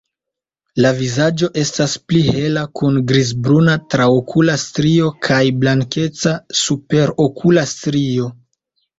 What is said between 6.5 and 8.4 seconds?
superokula strio.